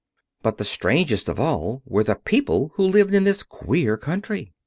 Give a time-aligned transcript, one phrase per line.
[0.41, 4.51] But the strangest of all were the people who lived in this queer country.